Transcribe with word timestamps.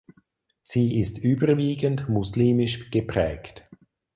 Sie 0.63 0.99
ist 0.99 1.19
überwiegend 1.19 2.09
muslimisch 2.09 2.89
geprägt. 2.89 3.69